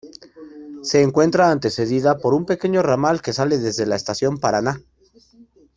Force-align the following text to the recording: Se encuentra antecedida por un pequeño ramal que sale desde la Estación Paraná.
Se 0.81 1.03
encuentra 1.03 1.51
antecedida 1.51 2.17
por 2.17 2.33
un 2.33 2.47
pequeño 2.47 2.81
ramal 2.81 3.21
que 3.21 3.33
sale 3.33 3.59
desde 3.59 3.85
la 3.85 3.97
Estación 3.97 4.39
Paraná. 4.39 4.81